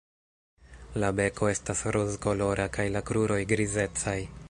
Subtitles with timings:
[1.03, 4.21] La beko estas rozkolora kaj la kruroj grizecaj.